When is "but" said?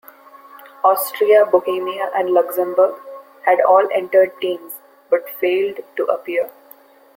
5.11-5.29